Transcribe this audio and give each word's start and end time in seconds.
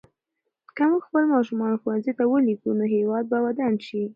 که 0.75 0.83
موږ 0.89 1.01
خپل 1.07 1.23
ماشومان 1.35 1.73
ښوونځي 1.81 2.11
ته 2.17 2.23
ولېږو 2.31 2.71
نو 2.79 2.85
هېواد 2.95 3.23
به 3.31 3.37
ودان 3.45 3.73
شي. 3.85 4.01